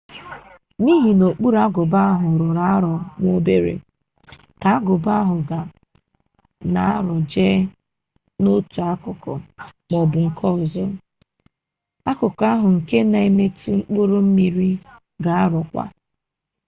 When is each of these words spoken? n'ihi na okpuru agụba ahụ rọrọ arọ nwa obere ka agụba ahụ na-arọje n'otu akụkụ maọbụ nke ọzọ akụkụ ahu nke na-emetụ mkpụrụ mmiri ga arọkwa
n'ihi 0.83 1.11
na 1.19 1.25
okpuru 1.31 1.57
agụba 1.65 1.99
ahụ 2.11 2.27
rọrọ 2.41 2.61
arọ 2.75 2.93
nwa 3.19 3.31
obere 3.37 3.73
ka 4.61 4.69
agụba 4.77 5.11
ahụ 5.21 5.35
na-arọje 6.73 7.47
n'otu 8.41 8.79
akụkụ 8.91 9.33
maọbụ 9.89 10.17
nke 10.27 10.43
ọzọ 10.55 10.83
akụkụ 12.09 12.43
ahu 12.51 12.67
nke 12.77 12.97
na-emetụ 13.11 13.69
mkpụrụ 13.77 14.17
mmiri 14.25 14.69
ga 15.23 15.31
arọkwa 15.43 15.83